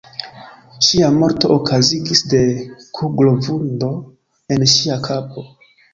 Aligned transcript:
Ŝia 0.85 1.09
morto 1.17 1.51
okazigis 1.55 2.23
de 2.33 2.41
kuglo-vundo 3.01 3.91
en 4.57 4.69
ŝia 4.75 4.99
kapo. 5.11 5.45